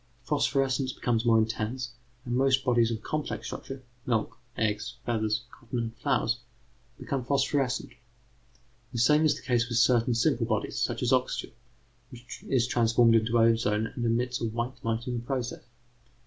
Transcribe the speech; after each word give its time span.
Phosphorescence 0.23 0.91
becomes 0.93 1.25
more 1.25 1.37
intense, 1.37 1.91
and 2.25 2.35
most 2.35 2.65
bodies 2.65 2.89
of 2.89 3.03
complex 3.03 3.45
structure 3.45 3.83
milk, 4.07 4.35
eggs, 4.57 4.95
feathers, 5.05 5.43
cotton, 5.51 5.77
and 5.77 5.95
flowers 5.97 6.39
become 6.97 7.23
phosphorescent. 7.23 7.91
The 8.93 8.97
same 8.97 9.25
is 9.25 9.35
the 9.35 9.43
case 9.45 9.69
with 9.69 9.77
certain 9.77 10.15
simple 10.15 10.47
bodies, 10.47 10.79
such 10.81 11.03
as 11.03 11.13
oxygen, 11.13 11.51
which 12.09 12.43
is 12.49 12.65
transformed 12.65 13.13
into 13.13 13.37
ozone 13.37 13.93
and 13.95 14.03
emits 14.03 14.41
a 14.41 14.45
white 14.45 14.83
light 14.83 15.05
in 15.05 15.13
the 15.19 15.23
process. 15.23 15.61